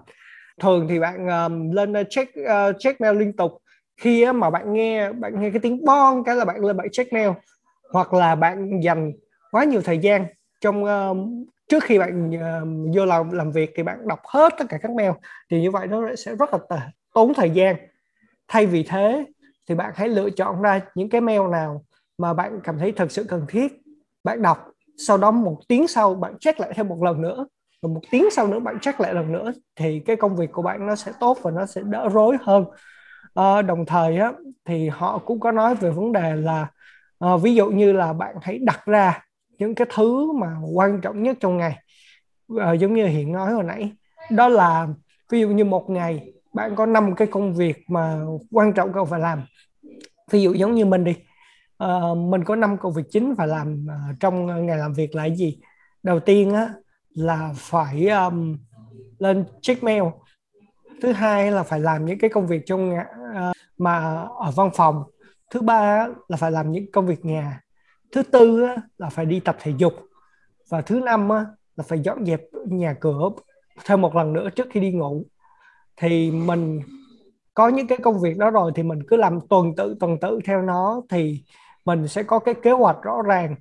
Thường 0.61 0.87
thì 0.89 0.99
bạn 0.99 1.27
um, 1.27 1.71
lên 1.71 1.93
check 2.09 2.31
uh, 2.39 2.75
check 2.79 3.01
mail 3.01 3.17
liên 3.17 3.35
tục. 3.35 3.51
Khi 3.97 4.31
mà 4.31 4.49
bạn 4.49 4.73
nghe 4.73 5.11
bạn 5.11 5.41
nghe 5.41 5.49
cái 5.49 5.59
tiếng 5.59 5.85
bon 5.85 6.23
cái 6.23 6.35
là 6.35 6.45
bạn 6.45 6.65
lên 6.65 6.77
bạn 6.77 6.87
check 6.91 7.13
mail. 7.13 7.29
Hoặc 7.93 8.13
là 8.13 8.35
bạn 8.35 8.79
dành 8.83 9.11
quá 9.51 9.63
nhiều 9.63 9.81
thời 9.81 9.97
gian 9.97 10.25
trong 10.61 10.83
uh, 10.83 11.17
trước 11.69 11.83
khi 11.83 11.99
bạn 11.99 12.29
uh, 12.29 12.95
vô 12.95 13.05
làm 13.05 13.31
làm 13.31 13.51
việc 13.51 13.71
thì 13.75 13.83
bạn 13.83 14.07
đọc 14.07 14.19
hết 14.25 14.53
tất 14.57 14.65
cả 14.69 14.77
các 14.77 14.91
mail 14.91 15.11
thì 15.51 15.61
như 15.61 15.71
vậy 15.71 15.87
nó 15.87 16.15
sẽ 16.15 16.35
rất 16.35 16.49
là 16.53 16.91
tốn 17.13 17.33
thời 17.33 17.49
gian. 17.49 17.75
Thay 18.47 18.65
vì 18.65 18.83
thế 18.83 19.25
thì 19.69 19.75
bạn 19.75 19.93
hãy 19.95 20.09
lựa 20.09 20.29
chọn 20.29 20.61
ra 20.61 20.81
những 20.95 21.09
cái 21.09 21.21
mail 21.21 21.41
nào 21.51 21.85
mà 22.17 22.33
bạn 22.33 22.59
cảm 22.63 22.77
thấy 22.79 22.91
thật 22.91 23.11
sự 23.11 23.23
cần 23.23 23.45
thiết 23.47 23.81
bạn 24.23 24.41
đọc 24.41 24.57
sau 24.97 25.17
đó 25.17 25.31
một 25.31 25.59
tiếng 25.67 25.87
sau 25.87 26.15
bạn 26.15 26.37
check 26.39 26.59
lại 26.59 26.71
thêm 26.75 26.87
một 26.87 27.03
lần 27.03 27.21
nữa 27.21 27.47
và 27.81 27.89
một 27.89 28.01
tiếng 28.11 28.31
sau 28.31 28.47
nữa 28.47 28.59
bạn 28.59 28.79
check 28.79 28.99
lại 28.99 29.13
lần 29.13 29.31
nữa 29.31 29.51
thì 29.75 29.99
cái 29.99 30.15
công 30.15 30.35
việc 30.35 30.51
của 30.51 30.61
bạn 30.61 30.87
nó 30.87 30.95
sẽ 30.95 31.11
tốt 31.19 31.37
và 31.41 31.51
nó 31.51 31.65
sẽ 31.65 31.81
đỡ 31.85 32.09
rối 32.13 32.37
hơn. 32.41 32.65
À, 33.33 33.61
đồng 33.61 33.85
thời 33.85 34.17
á, 34.17 34.31
thì 34.65 34.89
họ 34.89 35.17
cũng 35.17 35.39
có 35.39 35.51
nói 35.51 35.75
về 35.75 35.89
vấn 35.89 36.11
đề 36.11 36.35
là 36.35 36.67
à, 37.19 37.29
ví 37.37 37.55
dụ 37.55 37.69
như 37.69 37.91
là 37.91 38.13
bạn 38.13 38.35
hãy 38.41 38.59
đặt 38.59 38.85
ra 38.85 39.23
những 39.59 39.75
cái 39.75 39.87
thứ 39.95 40.31
mà 40.31 40.55
quan 40.73 41.01
trọng 41.01 41.23
nhất 41.23 41.37
trong 41.39 41.57
ngày. 41.57 41.79
À, 42.59 42.73
giống 42.73 42.93
như 42.93 43.05
hiện 43.05 43.31
nói 43.31 43.53
hồi 43.53 43.63
nãy 43.63 43.91
đó 44.31 44.47
là 44.47 44.87
ví 45.29 45.41
dụ 45.41 45.49
như 45.49 45.65
một 45.65 45.89
ngày 45.89 46.33
bạn 46.53 46.75
có 46.75 46.85
năm 46.85 47.15
cái 47.15 47.27
công 47.27 47.53
việc 47.53 47.77
mà 47.87 48.21
quan 48.51 48.73
trọng 48.73 48.93
cần 48.93 49.05
phải 49.05 49.19
làm. 49.19 49.43
Ví 50.31 50.41
dụ 50.41 50.53
giống 50.53 50.75
như 50.75 50.85
mình 50.85 51.03
đi 51.03 51.15
à, 51.77 51.99
mình 52.15 52.43
có 52.43 52.55
năm 52.55 52.77
công 52.77 52.93
việc 52.93 53.03
chính 53.09 53.35
phải 53.35 53.47
làm 53.47 53.87
à, 53.89 53.95
trong 54.19 54.65
ngày 54.65 54.77
làm 54.77 54.93
việc 54.93 55.15
là 55.15 55.23
cái 55.23 55.35
gì? 55.35 55.59
Đầu 56.03 56.19
tiên 56.19 56.53
á 56.53 56.73
là 57.13 57.51
phải 57.55 58.07
um, 58.07 58.57
lên 59.19 59.45
check 59.61 59.83
mail. 59.83 60.03
Thứ 61.01 61.11
hai 61.11 61.51
là 61.51 61.63
phải 61.63 61.79
làm 61.79 62.05
những 62.05 62.19
cái 62.19 62.29
công 62.29 62.47
việc 62.47 62.61
trong 62.65 62.93
uh, 62.93 63.55
mà 63.77 64.25
ở 64.39 64.51
văn 64.55 64.69
phòng. 64.73 65.03
Thứ 65.51 65.61
ba 65.61 66.07
là 66.27 66.37
phải 66.37 66.51
làm 66.51 66.71
những 66.71 66.91
công 66.91 67.07
việc 67.07 67.25
nhà 67.25 67.61
thứ 68.11 68.23
tư 68.23 68.67
là 68.97 69.09
phải 69.09 69.25
đi 69.25 69.39
tập 69.39 69.57
thể 69.59 69.73
dục. 69.77 69.93
Và 70.69 70.81
thứ 70.81 70.99
năm 70.99 71.29
là 71.75 71.83
phải 71.87 71.99
dọn 71.99 72.25
dẹp 72.25 72.41
nhà 72.65 72.95
cửa 72.99 73.29
thêm 73.85 74.01
một 74.01 74.15
lần 74.15 74.33
nữa 74.33 74.49
trước 74.49 74.67
khi 74.71 74.79
đi 74.79 74.91
ngủ. 74.91 75.25
Thì 75.97 76.31
mình 76.31 76.81
có 77.53 77.67
những 77.67 77.87
cái 77.87 77.97
công 77.97 78.21
việc 78.21 78.37
đó 78.37 78.49
rồi 78.49 78.71
thì 78.75 78.83
mình 78.83 78.99
cứ 79.07 79.15
làm 79.15 79.39
tuần 79.49 79.75
tự 79.77 79.95
tuần 79.99 80.17
tự 80.21 80.39
theo 80.45 80.61
nó. 80.61 81.01
Thì 81.09 81.43
mình 81.85 82.07
sẽ 82.07 82.23
có 82.23 82.39
cái 82.39 82.53
kế 82.53 82.71
hoạch 82.71 82.97
rõ 83.01 83.21
ràng. 83.25 83.55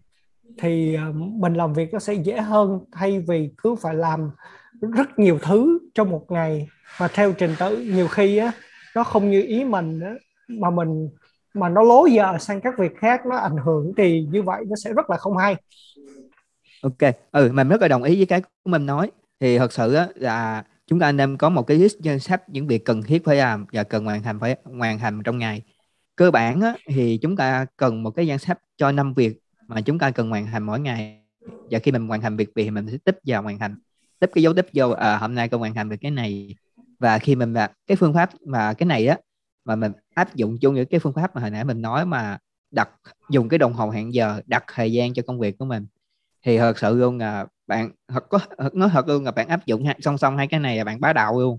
Thì 0.58 0.94
ờ, 0.94 1.12
mình 1.12 1.54
làm 1.54 1.72
việc 1.72 1.92
nó 1.92 1.98
sẽ 1.98 2.14
dễ 2.14 2.40
hơn 2.40 2.80
thay 2.92 3.20
vì 3.20 3.50
cứ 3.58 3.74
phải 3.74 3.94
làm 3.94 4.30
rất 4.80 5.18
nhiều 5.18 5.38
thứ 5.42 5.78
trong 5.94 6.10
một 6.10 6.24
ngày. 6.28 6.68
Mà 7.00 7.08
theo 7.08 7.32
trình 7.32 7.54
tự 7.58 7.76
nhiều 7.76 8.08
khi 8.08 8.36
á 8.36 8.52
nó 8.94 9.04
không 9.04 9.30
như 9.30 9.42
ý 9.42 9.64
mình 9.64 10.00
á, 10.00 10.14
mà 10.48 10.70
mình 10.70 11.08
mà 11.54 11.68
nó 11.68 11.82
lố 11.82 12.06
giờ 12.06 12.38
sang 12.40 12.60
các 12.60 12.78
việc 12.78 12.96
khác 12.96 13.26
nó 13.26 13.36
ảnh 13.36 13.56
hưởng 13.64 13.92
thì 13.96 14.26
như 14.30 14.42
vậy 14.42 14.64
nó 14.68 14.76
sẽ 14.84 14.92
rất 14.92 15.10
là 15.10 15.16
không 15.16 15.36
hay. 15.36 15.56
Ok. 16.82 17.14
Ừ 17.32 17.50
mình 17.52 17.68
rất 17.68 17.82
là 17.82 17.88
đồng 17.88 18.02
ý 18.02 18.16
với 18.16 18.26
cái 18.26 18.40
của 18.40 18.70
mình 18.70 18.86
nói. 18.86 19.10
Thì 19.40 19.58
thật 19.58 19.72
sự 19.72 19.94
á, 19.94 20.08
là 20.14 20.64
chúng 20.86 20.98
ta 20.98 21.12
nên 21.12 21.36
có 21.36 21.48
một 21.48 21.62
cái 21.62 21.76
list 21.76 21.98
danh 22.00 22.18
sách 22.18 22.48
những 22.48 22.66
việc 22.66 22.84
cần 22.84 23.02
thiết 23.02 23.24
phải 23.24 23.36
làm 23.36 23.66
và 23.72 23.82
cần 23.82 24.04
hoàn 24.04 24.22
thành 24.22 24.40
phải 24.40 24.56
hoàn 24.64 24.98
thành 24.98 25.22
trong 25.24 25.38
ngày. 25.38 25.62
Cơ 26.16 26.30
bản 26.30 26.60
á, 26.60 26.74
thì 26.86 27.18
chúng 27.22 27.36
ta 27.36 27.66
cần 27.76 28.02
một 28.02 28.10
cái 28.10 28.26
danh 28.26 28.38
sách 28.38 28.58
cho 28.76 28.92
năm 28.92 29.14
việc 29.14 29.40
mà 29.66 29.80
chúng 29.80 29.98
ta 29.98 30.10
cần 30.10 30.30
hoàn 30.30 30.46
thành 30.46 30.62
mỗi 30.62 30.80
ngày. 30.80 31.22
Và 31.70 31.78
khi 31.78 31.92
mình 31.92 32.08
hoàn 32.08 32.20
thành 32.20 32.36
việc 32.36 32.50
thì 32.56 32.70
mình 32.70 32.86
sẽ 32.90 32.98
tích 33.04 33.18
vào 33.26 33.42
hoàn 33.42 33.58
thành. 33.58 33.76
Tích 34.20 34.30
cái 34.34 34.42
dấu 34.42 34.54
tích 34.54 34.68
vô 34.74 34.90
à, 34.90 35.16
hôm 35.16 35.34
nay 35.34 35.48
tôi 35.48 35.60
hoàn 35.60 35.74
thành 35.74 35.88
được 35.88 35.96
cái 36.00 36.10
này. 36.10 36.54
Và 36.98 37.18
khi 37.18 37.34
mình 37.34 37.52
là 37.52 37.70
cái 37.86 37.96
phương 37.96 38.14
pháp 38.14 38.30
mà 38.46 38.74
cái 38.74 38.86
này 38.86 39.06
á 39.06 39.18
mà 39.64 39.76
mình 39.76 39.92
áp 40.18 40.34
dụng 40.34 40.58
chung 40.60 40.74
những 40.74 40.86
cái 40.86 41.00
phương 41.00 41.12
pháp 41.12 41.34
mà 41.34 41.40
hồi 41.40 41.50
nãy 41.50 41.64
mình 41.64 41.82
nói 41.82 42.06
mà 42.06 42.38
đặt 42.70 42.88
dùng 43.30 43.48
cái 43.48 43.58
đồng 43.58 43.72
hồ 43.72 43.90
hẹn 43.90 44.14
giờ 44.14 44.40
đặt 44.46 44.64
thời 44.74 44.92
gian 44.92 45.14
cho 45.14 45.22
công 45.26 45.38
việc 45.38 45.58
của 45.58 45.64
mình. 45.64 45.86
Thì 46.42 46.58
thật 46.58 46.78
sự 46.78 46.96
luôn 46.96 47.18
là 47.18 47.46
bạn 47.66 47.90
thật 48.08 48.28
có 48.28 48.38
thật 48.58 48.74
nói 48.74 48.88
thật 48.92 49.08
luôn 49.08 49.24
là 49.24 49.30
bạn 49.30 49.48
áp 49.48 49.66
dụng 49.66 49.84
song 50.00 50.18
song 50.18 50.36
hai 50.36 50.46
cái 50.46 50.60
này 50.60 50.76
là 50.76 50.84
bạn 50.84 51.00
bá 51.00 51.12
đạo 51.12 51.40
luôn. 51.40 51.58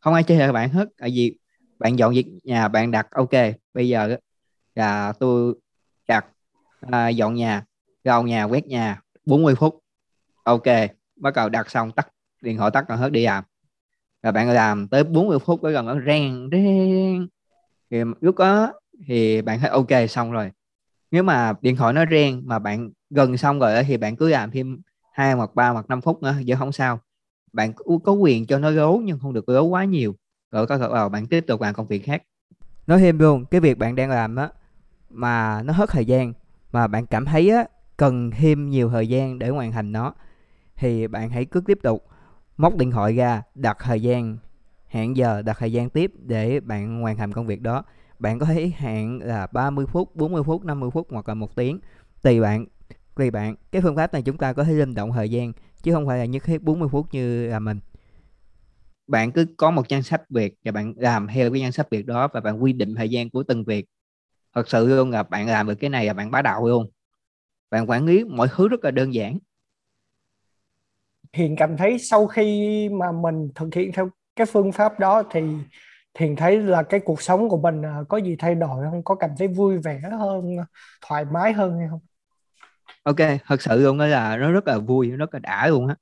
Không 0.00 0.14
ai 0.14 0.22
chơi 0.22 0.52
bạn 0.52 0.70
hết 0.70 0.88
tại 0.98 1.10
vì 1.14 1.38
bạn 1.78 1.98
dọn 1.98 2.14
việc 2.14 2.26
nhà 2.44 2.68
bạn 2.68 2.90
đặt 2.90 3.06
ok 3.10 3.30
bây 3.74 3.88
giờ 3.88 4.16
là 4.74 5.12
tôi 5.12 5.54
đặt 6.08 6.26
à, 6.80 7.08
dọn 7.08 7.34
nhà 7.34 7.64
gào 8.04 8.22
nhà 8.22 8.44
quét 8.44 8.66
nhà 8.66 9.00
40 9.26 9.54
phút 9.54 9.82
ok 10.44 10.66
bắt 11.16 11.34
đầu 11.36 11.48
đặt 11.48 11.70
xong 11.70 11.92
tắt 11.92 12.08
điện 12.40 12.56
thoại 12.56 12.70
tắt 12.74 12.84
còn 12.88 12.98
hết 12.98 13.12
đi 13.12 13.24
làm. 13.24 13.44
Rồi 14.22 14.32
bạn 14.32 14.50
làm 14.50 14.88
tới 14.88 15.04
40 15.04 15.38
phút 15.38 15.60
cái 15.62 15.72
gần 15.72 15.86
nó 15.86 16.00
rèn 16.06 16.48
rèn 16.52 17.28
thì 17.92 17.98
lúc 18.20 18.38
đó 18.38 18.72
thì 19.06 19.42
bạn 19.42 19.60
thấy 19.60 19.70
ok 19.70 20.08
xong 20.08 20.32
rồi. 20.32 20.50
Nếu 21.10 21.22
mà 21.22 21.52
điện 21.60 21.76
thoại 21.76 21.92
nó 21.92 22.04
reng 22.10 22.42
mà 22.44 22.58
bạn 22.58 22.90
gần 23.10 23.36
xong 23.36 23.58
rồi 23.58 23.84
thì 23.84 23.96
bạn 23.96 24.16
cứ 24.16 24.28
làm 24.28 24.50
thêm 24.50 24.80
hai 25.12 25.32
hoặc 25.32 25.54
ba 25.54 25.68
hoặc 25.68 25.88
năm 25.88 26.00
phút 26.00 26.22
nữa 26.22 26.34
vẫn 26.46 26.58
không 26.58 26.72
sao. 26.72 27.00
Bạn 27.52 27.72
có 28.04 28.12
quyền 28.12 28.46
cho 28.46 28.58
nó 28.58 28.70
gấu 28.70 29.00
nhưng 29.04 29.18
không 29.18 29.32
được 29.32 29.46
gấu 29.46 29.66
quá 29.66 29.84
nhiều. 29.84 30.14
Rồi 30.50 30.66
có 30.66 30.78
thể 30.78 30.88
vào 30.88 31.08
bạn 31.08 31.26
tiếp 31.26 31.44
tục 31.46 31.60
làm 31.60 31.74
công 31.74 31.86
việc 31.86 32.04
khác. 32.04 32.22
Nói 32.86 32.98
thêm 32.98 33.18
luôn, 33.18 33.44
cái 33.44 33.60
việc 33.60 33.78
bạn 33.78 33.94
đang 33.94 34.10
làm 34.10 34.36
á 34.36 34.48
mà 35.10 35.62
nó 35.62 35.72
hết 35.72 35.90
thời 35.90 36.04
gian, 36.04 36.32
mà 36.72 36.86
bạn 36.86 37.06
cảm 37.06 37.24
thấy 37.24 37.50
á 37.50 37.64
cần 37.96 38.30
thêm 38.30 38.70
nhiều 38.70 38.90
thời 38.90 39.08
gian 39.08 39.38
để 39.38 39.48
hoàn 39.48 39.72
thành 39.72 39.92
nó, 39.92 40.14
thì 40.76 41.06
bạn 41.06 41.30
hãy 41.30 41.44
cứ 41.44 41.60
tiếp 41.60 41.78
tục 41.82 42.06
móc 42.56 42.76
điện 42.76 42.90
thoại 42.90 43.16
ra 43.16 43.42
đặt 43.54 43.76
thời 43.80 44.02
gian 44.02 44.38
hẹn 44.92 45.16
giờ 45.16 45.42
đặt 45.42 45.56
thời 45.58 45.72
gian 45.72 45.90
tiếp 45.90 46.12
để 46.16 46.60
bạn 46.60 47.00
hoàn 47.00 47.16
thành 47.16 47.32
công 47.32 47.46
việc 47.46 47.60
đó. 47.62 47.84
Bạn 48.18 48.38
có 48.38 48.46
thể 48.46 48.72
hẹn 48.76 49.18
là 49.22 49.46
30 49.52 49.86
phút 49.86 50.16
40 50.16 50.42
phút 50.42 50.64
50 50.64 50.90
phút 50.90 51.06
hoặc 51.10 51.28
là 51.28 51.34
một 51.34 51.56
tiếng, 51.56 51.80
tùy 52.22 52.40
bạn 52.40 52.66
tùy 53.16 53.30
bạn. 53.30 53.54
Cái 53.72 53.82
phương 53.82 53.96
pháp 53.96 54.12
này 54.12 54.22
chúng 54.22 54.38
ta 54.38 54.52
có 54.52 54.64
thể 54.64 54.72
linh 54.72 54.94
động 54.94 55.12
thời 55.12 55.30
gian, 55.30 55.52
chứ 55.82 55.92
không 55.94 56.06
phải 56.06 56.18
là 56.18 56.24
nhất 56.24 56.44
thiết 56.44 56.62
40 56.62 56.88
phút 56.92 57.06
như 57.12 57.46
là 57.46 57.58
mình. 57.58 57.80
Bạn 59.06 59.32
cứ 59.32 59.46
có 59.56 59.70
một 59.70 59.88
danh 59.88 60.02
sách 60.02 60.22
việc 60.30 60.54
và 60.64 60.72
bạn 60.72 60.94
làm 60.96 61.26
theo 61.34 61.52
cái 61.52 61.60
danh 61.60 61.72
sách 61.72 61.90
việc 61.90 62.06
đó 62.06 62.28
và 62.32 62.40
bạn 62.40 62.62
quy 62.62 62.72
định 62.72 62.94
thời 62.94 63.10
gian 63.10 63.30
của 63.30 63.42
từng 63.42 63.64
việc. 63.64 63.86
Thật 64.54 64.68
sự 64.68 64.88
luôn 64.88 65.10
là 65.10 65.22
bạn 65.22 65.46
làm 65.46 65.68
được 65.68 65.74
cái 65.74 65.90
này 65.90 66.06
là 66.06 66.12
bạn 66.12 66.30
bá 66.30 66.42
đạo 66.42 66.68
luôn. 66.68 66.90
Bạn 67.70 67.90
quản 67.90 68.06
lý 68.06 68.24
mọi 68.24 68.48
thứ 68.56 68.68
rất 68.68 68.84
là 68.84 68.90
đơn 68.90 69.14
giản. 69.14 69.38
Hiền 71.32 71.56
cảm 71.56 71.76
thấy 71.76 71.98
sau 71.98 72.26
khi 72.26 72.88
mà 72.88 73.12
mình 73.12 73.48
thực 73.54 73.74
hiện 73.74 73.92
theo 73.92 74.10
cái 74.36 74.46
phương 74.46 74.72
pháp 74.72 75.00
đó 75.00 75.22
thì 75.30 75.40
Hiền 76.18 76.36
thấy 76.36 76.58
là 76.58 76.82
cái 76.82 77.00
cuộc 77.00 77.22
sống 77.22 77.48
của 77.48 77.58
mình 77.58 77.82
à, 77.82 77.98
có 78.08 78.16
gì 78.16 78.36
thay 78.38 78.54
đổi 78.54 78.84
không? 78.90 79.04
Có 79.04 79.14
cảm 79.14 79.30
thấy 79.38 79.48
vui 79.48 79.78
vẻ 79.78 80.00
hơn, 80.18 80.56
à, 80.58 80.66
thoải 81.08 81.24
mái 81.24 81.52
hơn 81.52 81.78
hay 81.78 81.88
không? 81.90 82.00
Ok, 83.02 83.16
thật 83.46 83.62
sự 83.62 83.82
luôn 83.82 83.98
đó 83.98 84.06
là 84.06 84.36
nó 84.36 84.52
rất 84.52 84.66
là 84.66 84.78
vui, 84.78 85.08
nó 85.08 85.16
rất 85.16 85.34
là 85.34 85.40
đã 85.40 85.66
luôn 85.66 85.86
á. 85.86 85.96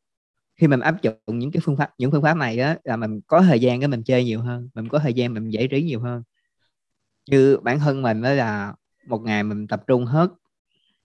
Khi 0.57 0.67
mình 0.67 0.81
áp 0.81 1.03
dụng 1.03 1.15
những 1.27 1.51
cái 1.53 1.61
phương 1.65 1.77
pháp 1.77 1.91
những 1.99 2.11
phương 2.11 2.23
pháp 2.23 2.35
này 2.37 2.59
á 2.59 2.77
là 2.85 2.97
mình 2.97 3.21
có 3.27 3.43
thời 3.43 3.61
gian 3.61 3.81
để 3.81 3.87
mình 3.87 4.03
chơi 4.05 4.25
nhiều 4.25 4.41
hơn, 4.41 4.69
mình 4.75 4.89
có 4.89 4.99
thời 4.99 5.15
gian 5.15 5.35
mình 5.35 5.49
giải 5.49 5.69
trí 5.69 5.83
nhiều 5.83 6.01
hơn. 6.01 6.23
Như 7.31 7.57
bản 7.63 7.79
thân 7.79 8.03
mình 8.03 8.23
đó 8.23 8.31
là 8.33 8.75
một 9.07 9.19
ngày 9.23 9.43
mình 9.43 9.67
tập 9.67 9.83
trung 9.87 10.05
hết 10.05 10.31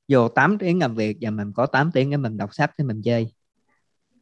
vô 0.08 0.27
8 0.27 0.58
tiếng 0.58 0.79
làm 0.79 0.96
việc 0.96 1.17
và 1.22 1.29
mình 1.29 1.53
có 1.53 1.65
8 1.65 1.91
tiếng 1.91 2.12
để 2.12 2.17
mình 2.17 2.38
đọc 2.38 2.53
sách 2.53 2.72
để 2.77 2.86
mình 2.86 3.01
chơi 3.01 3.34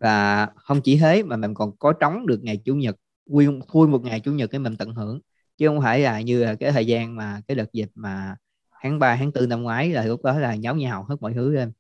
và 0.03 0.47
không 0.55 0.81
chỉ 0.81 0.97
thế 0.97 1.23
mà 1.23 1.37
mình 1.37 1.53
còn 1.53 1.77
có 1.77 1.93
trống 1.93 2.25
được 2.25 2.39
ngày 2.43 2.57
chủ 2.65 2.75
nhật 2.75 2.95
nguyên 3.25 3.61
khui 3.67 3.87
một 3.87 4.03
ngày 4.03 4.19
chủ 4.19 4.31
nhật 4.31 4.51
cái 4.51 4.59
mình 4.59 4.75
tận 4.77 4.93
hưởng. 4.93 5.19
Chứ 5.57 5.67
không 5.67 5.81
phải 5.81 5.99
là 5.99 6.21
như 6.21 6.43
là 6.43 6.55
cái 6.55 6.71
thời 6.71 6.87
gian 6.87 7.15
mà 7.15 7.41
cái 7.47 7.55
đợt 7.55 7.73
dịch 7.73 7.89
mà 7.95 8.35
tháng 8.81 8.99
3, 8.99 9.15
tháng 9.15 9.31
4 9.35 9.49
năm 9.49 9.63
ngoái 9.63 9.89
là 9.89 10.05
lúc 10.05 10.23
đó 10.23 10.39
là 10.39 10.55
nháo 10.55 10.75
nhào 10.75 11.05
hết 11.09 11.15
mọi 11.19 11.33
thứ 11.33 11.51
lên. 11.51 11.71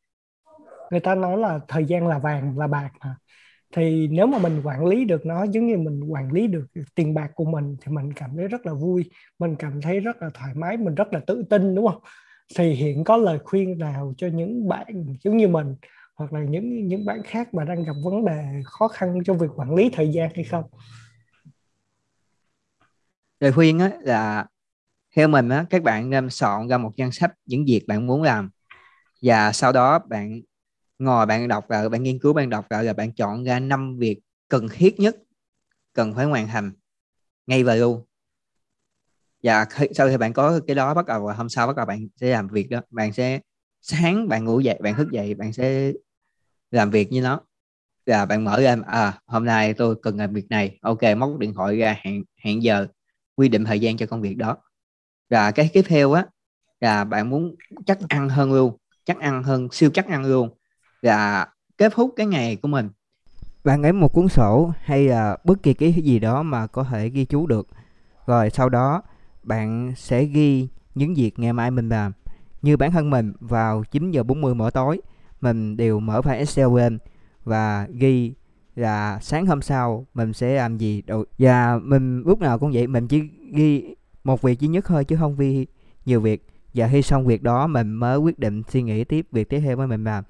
Người 0.91 0.99
ta 0.99 1.15
nói 1.15 1.37
là 1.37 1.59
thời 1.67 1.85
gian 1.85 2.07
là 2.07 2.19
vàng 2.19 2.57
là 2.57 2.67
bạc 2.67 2.89
mà 2.99 3.15
thì 3.75 4.07
nếu 4.07 4.27
mà 4.27 4.37
mình 4.37 4.61
quản 4.63 4.85
lý 4.85 5.05
được 5.05 5.25
nó 5.25 5.43
giống 5.43 5.67
như 5.67 5.77
mình 5.77 6.03
quản 6.03 6.31
lý 6.31 6.47
được 6.47 6.65
tiền 6.95 7.13
bạc 7.13 7.31
của 7.35 7.45
mình 7.45 7.77
thì 7.81 7.91
mình 7.91 8.13
cảm 8.13 8.29
thấy 8.37 8.47
rất 8.47 8.65
là 8.65 8.73
vui 8.73 9.11
mình 9.39 9.55
cảm 9.55 9.81
thấy 9.81 9.99
rất 9.99 10.21
là 10.21 10.29
thoải 10.33 10.53
mái 10.55 10.77
mình 10.77 10.95
rất 10.95 11.13
là 11.13 11.19
tự 11.27 11.43
tin 11.49 11.75
đúng 11.75 11.87
không? 11.87 12.01
Thì 12.55 12.71
hiện 12.71 13.03
có 13.03 13.17
lời 13.17 13.39
khuyên 13.43 13.77
nào 13.77 14.13
cho 14.17 14.27
những 14.27 14.67
bạn 14.67 15.15
giống 15.23 15.37
như 15.37 15.47
mình 15.47 15.75
hoặc 16.23 16.39
là 16.39 16.45
những 16.49 16.87
những 16.87 17.05
bạn 17.05 17.23
khác 17.23 17.53
mà 17.53 17.63
đang 17.63 17.83
gặp 17.83 17.93
vấn 18.03 18.25
đề 18.25 18.61
khó 18.65 18.87
khăn 18.87 19.19
trong 19.25 19.37
việc 19.37 19.47
quản 19.55 19.75
lý 19.75 19.89
thời 19.93 20.09
gian 20.13 20.29
hay 20.35 20.43
không? 20.43 20.63
Lời 23.39 23.51
khuyên 23.51 23.79
á, 23.79 23.91
là 24.01 24.45
theo 25.15 25.27
mình 25.27 25.49
á, 25.49 25.65
các 25.69 25.83
bạn 25.83 26.09
nên 26.09 26.29
soạn 26.29 26.67
ra 26.67 26.77
một 26.77 26.91
danh 26.95 27.11
sách 27.11 27.31
những 27.45 27.65
việc 27.65 27.83
bạn 27.87 28.07
muốn 28.07 28.23
làm. 28.23 28.49
Và 29.21 29.51
sau 29.51 29.71
đó 29.71 29.99
bạn 29.99 30.41
ngồi 30.99 31.25
bạn 31.25 31.47
đọc 31.47 31.69
rồi 31.69 31.89
bạn 31.89 32.03
nghiên 32.03 32.19
cứu, 32.19 32.33
bạn 32.33 32.49
đọc 32.49 32.65
rồi 32.69 32.85
rồi 32.85 32.93
bạn 32.93 33.11
chọn 33.13 33.43
ra 33.43 33.59
năm 33.59 33.97
việc 33.97 34.19
cần 34.47 34.67
thiết 34.71 34.99
nhất, 34.99 35.15
cần 35.93 36.13
phải 36.15 36.25
hoàn 36.25 36.47
thành 36.47 36.71
ngay 37.47 37.63
và 37.63 37.75
luôn. 37.75 38.05
Và 39.43 39.65
sau 39.95 40.09
khi 40.09 40.17
bạn 40.17 40.33
có 40.33 40.59
cái 40.67 40.75
đó 40.75 40.93
bắt 40.93 41.05
đầu 41.05 41.27
hôm 41.27 41.49
sau 41.49 41.67
bắt 41.67 41.75
đầu 41.75 41.85
bạn 41.85 42.07
sẽ 42.15 42.31
làm 42.31 42.47
việc 42.47 42.69
đó, 42.69 42.81
bạn 42.89 43.13
sẽ 43.13 43.39
sáng, 43.81 44.27
bạn 44.27 44.45
ngủ 44.45 44.59
dậy, 44.59 44.79
bạn 44.83 44.95
thức 44.95 45.11
dậy, 45.11 45.33
bạn 45.33 45.53
sẽ 45.53 45.91
làm 46.73 46.89
việc 46.89 47.11
như 47.11 47.21
nó. 47.21 47.39
Là 48.05 48.25
bạn 48.25 48.43
mở 48.43 48.61
ra 48.61 48.75
à 48.87 49.13
hôm 49.25 49.45
nay 49.45 49.73
tôi 49.73 49.95
cần 50.01 50.17
làm 50.17 50.33
việc 50.33 50.45
này. 50.49 50.77
Ok, 50.81 50.99
móc 51.17 51.37
điện 51.37 51.53
thoại 51.53 51.77
ra 51.77 51.97
hẹn 52.01 52.23
hẹn 52.43 52.63
giờ, 52.63 52.87
quy 53.35 53.49
định 53.49 53.65
thời 53.65 53.79
gian 53.79 53.97
cho 53.97 54.05
công 54.05 54.21
việc 54.21 54.37
đó. 54.37 54.57
Và 55.29 55.51
cái 55.51 55.69
tiếp 55.73 55.81
theo 55.87 56.13
á, 56.13 56.25
là 56.79 57.03
bạn 57.03 57.29
muốn 57.29 57.55
chắc 57.85 57.99
ăn 58.09 58.29
hơn 58.29 58.53
luôn, 58.53 58.77
chắc 59.05 59.19
ăn 59.19 59.43
hơn, 59.43 59.67
siêu 59.71 59.89
chắc 59.93 60.07
ăn 60.07 60.25
luôn. 60.25 60.49
Là 61.01 61.47
kết 61.77 61.93
thúc 61.93 62.13
cái 62.15 62.25
ngày 62.25 62.55
của 62.55 62.67
mình. 62.67 62.89
Bạn 63.63 63.81
lấy 63.81 63.93
một 63.93 64.13
cuốn 64.13 64.27
sổ 64.27 64.71
hay 64.83 65.07
là 65.07 65.37
bất 65.43 65.63
kỳ 65.63 65.73
cái 65.73 65.93
gì 65.93 66.19
đó 66.19 66.43
mà 66.43 66.67
có 66.67 66.83
thể 66.83 67.09
ghi 67.09 67.25
chú 67.25 67.47
được. 67.47 67.67
Rồi 68.25 68.49
sau 68.49 68.69
đó, 68.69 69.01
bạn 69.43 69.93
sẽ 69.97 70.23
ghi 70.23 70.67
những 70.95 71.13
việc 71.15 71.39
ngày 71.39 71.53
mai 71.53 71.71
mình 71.71 71.89
làm. 71.89 72.11
Như 72.61 72.77
bản 72.77 72.91
thân 72.91 73.09
mình 73.09 73.33
vào 73.39 73.83
9 73.91 74.11
giờ 74.11 74.23
40 74.23 74.55
mỗi 74.55 74.71
tối 74.71 75.01
mình 75.43 75.77
đều 75.77 75.99
mở 75.99 76.21
file 76.21 76.37
Excel 76.37 76.67
lên 76.75 76.99
và 77.43 77.87
ghi 77.93 78.33
là 78.75 79.19
sáng 79.21 79.45
hôm 79.45 79.61
sau 79.61 80.05
mình 80.13 80.33
sẽ 80.33 80.55
làm 80.55 80.77
gì. 80.77 81.01
Đầu 81.01 81.25
và 81.39 81.79
mình 81.83 82.23
lúc 82.25 82.39
nào 82.39 82.59
cũng 82.59 82.71
vậy 82.73 82.87
mình 82.87 83.07
chỉ 83.07 83.21
ghi 83.53 83.95
một 84.23 84.41
việc 84.41 84.59
duy 84.59 84.67
nhất 84.67 84.85
thôi 84.87 85.05
chứ 85.05 85.15
không 85.19 85.35
ghi 85.37 85.65
nhiều 86.05 86.21
việc. 86.21 86.47
Và 86.73 86.87
khi 86.91 87.01
xong 87.01 87.25
việc 87.25 87.43
đó 87.43 87.67
mình 87.67 87.91
mới 87.91 88.17
quyết 88.17 88.39
định 88.39 88.61
suy 88.69 88.81
nghĩ 88.81 89.03
tiếp 89.03 89.25
việc 89.31 89.49
tiếp 89.49 89.59
theo 89.65 89.77
mới 89.77 89.87
mình 89.87 90.03
làm. 90.03 90.23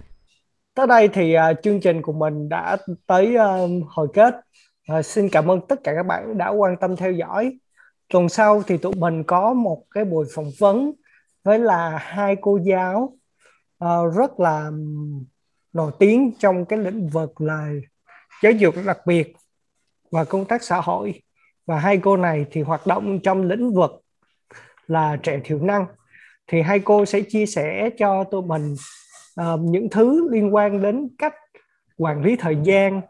Tới 0.76 0.88
đây 0.88 1.08
thì 1.08 1.36
uh, 1.38 1.58
chương 1.64 1.80
trình 1.80 2.02
của 2.02 2.14
mình 2.14 2.50
đã 2.50 2.78
tới 3.08 3.36
uh, 3.36 3.70
hồi 3.88 4.08
kết. 4.14 4.36
Uh, 4.98 5.06
xin 5.06 5.30
cảm 5.30 5.52
ơn 5.52 5.60
tất 5.68 5.84
cả 5.84 5.94
các 5.96 6.06
bạn 6.06 6.38
đã 6.38 6.50
quan 6.50 6.76
tâm 6.82 6.96
theo 6.96 7.12
dõi. 7.12 7.58
Tuần 8.10 8.30
sau 8.30 8.64
thì 8.68 8.78
tụi 8.78 8.94
mình 8.96 9.24
có 9.24 9.54
một 9.54 9.84
cái 9.92 10.06
buổi 10.06 10.26
phỏng 10.36 10.52
vấn 10.60 10.92
với 11.44 11.60
là 11.60 11.98
hai 11.98 12.36
cô 12.42 12.60
giáo 12.64 13.18
uh, 13.84 14.16
rất 14.16 14.40
là 14.40 14.72
nổi 15.74 15.92
tiếng 16.00 16.32
trong 16.40 16.66
cái 16.66 16.80
lĩnh 16.80 17.08
vực 17.08 17.42
là 17.42 17.72
giáo 18.44 18.52
dục 18.52 18.76
đặc 18.86 18.98
biệt 19.06 19.34
và 20.12 20.24
công 20.24 20.46
tác 20.46 20.64
xã 20.64 20.82
hội 20.82 21.22
và 21.66 21.80
hai 21.80 21.98
cô 21.98 22.18
này 22.18 22.46
thì 22.52 22.62
hoạt 22.62 22.88
động 22.88 23.20
trong 23.24 23.44
lĩnh 23.44 23.74
vực 23.74 23.92
là 24.88 25.18
trẻ 25.24 25.40
thiểu 25.44 25.60
năng 25.60 25.86
thì 26.48 26.62
hai 26.62 26.80
cô 26.80 27.06
sẽ 27.06 27.22
chia 27.22 27.46
sẻ 27.46 27.90
cho 27.98 28.24
tụi 28.24 28.42
mình 28.42 28.76
uh, 29.42 29.60
những 29.60 29.90
thứ 29.90 30.30
liên 30.32 30.56
quan 30.56 30.82
đến 30.82 31.10
cách 31.18 31.34
quản 31.98 32.24
lý 32.24 32.36
thời 32.36 32.58
gian 32.64 33.02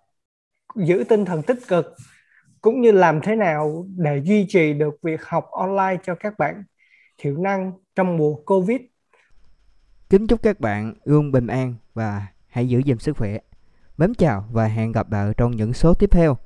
giữ 0.75 1.03
tinh 1.09 1.25
thần 1.25 1.41
tích 1.41 1.59
cực 1.67 1.85
cũng 2.61 2.81
như 2.81 2.91
làm 2.91 3.21
thế 3.21 3.35
nào 3.35 3.85
để 3.97 4.21
duy 4.23 4.45
trì 4.49 4.73
được 4.73 4.93
việc 5.01 5.25
học 5.25 5.45
online 5.51 5.97
cho 6.03 6.15
các 6.15 6.33
bạn 6.37 6.63
thiểu 7.17 7.37
năng 7.37 7.71
trong 7.95 8.17
mùa 8.17 8.35
Covid. 8.35 8.81
Kính 10.13 10.27
chúc 10.27 10.41
các 10.41 10.59
bạn 10.59 10.93
luôn 11.03 11.31
bình 11.31 11.47
an 11.47 11.75
và 11.93 12.27
hãy 12.47 12.69
giữ 12.69 12.79
gìn 12.79 12.99
sức 12.99 13.17
khỏe. 13.17 13.37
Mến 13.97 14.13
chào 14.13 14.45
và 14.51 14.65
hẹn 14.65 14.91
gặp 14.91 15.11
lại 15.11 15.33
trong 15.37 15.51
những 15.51 15.73
số 15.73 15.93
tiếp 15.93 16.11
theo. 16.11 16.37